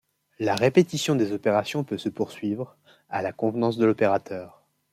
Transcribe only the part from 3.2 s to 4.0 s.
la convenance de